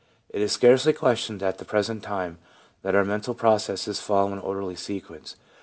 [0.29, 2.39] It is scarcely questioned at the present time
[2.81, 5.35] that all our mental processes follow an orderly sequence.